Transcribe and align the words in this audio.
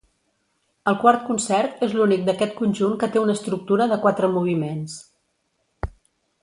El 0.91 0.95
quart 1.03 1.21
concert 1.27 1.83
és 1.87 1.93
l'únic 1.99 2.23
d'aquest 2.31 2.57
conjunt 2.63 2.97
que 3.03 3.11
té 3.17 3.23
una 3.25 3.37
estructura 3.39 3.87
de 3.93 4.01
quatre 4.07 4.31
moviments. 4.39 5.01